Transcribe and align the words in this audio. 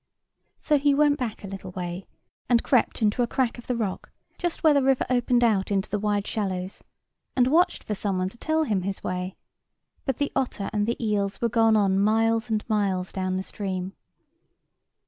So 0.57 0.79
he 0.79 0.95
went 0.95 1.19
back 1.19 1.43
a 1.43 1.47
little 1.47 1.69
way, 1.73 2.07
and 2.49 2.63
crept 2.63 3.03
into 3.03 3.21
a 3.21 3.27
crack 3.27 3.59
of 3.59 3.67
the 3.67 3.75
rock, 3.75 4.09
just 4.39 4.63
where 4.63 4.73
the 4.73 4.81
river 4.81 5.05
opened 5.11 5.43
out 5.43 5.69
into 5.69 5.87
the 5.91 5.99
wide 5.99 6.25
shallows, 6.25 6.83
and 7.35 7.45
watched 7.45 7.83
for 7.83 7.93
some 7.93 8.17
one 8.17 8.27
to 8.29 8.37
tell 8.39 8.63
him 8.63 8.81
his 8.81 9.03
way: 9.03 9.35
but 10.03 10.17
the 10.17 10.31
otter 10.35 10.71
and 10.73 10.87
the 10.87 10.97
eels 10.99 11.39
were 11.39 11.49
gone 11.49 11.75
on 11.77 11.99
miles 11.99 12.49
and 12.49 12.67
miles 12.67 13.11
down 13.11 13.37
the 13.37 13.43
stream. 13.43 13.93